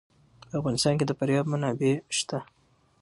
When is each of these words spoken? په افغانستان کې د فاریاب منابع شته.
په 0.41 0.45
افغانستان 0.59 0.93
کې 0.99 1.05
د 1.07 1.11
فاریاب 1.19 1.45
منابع 1.51 1.93
شته. 2.17 2.39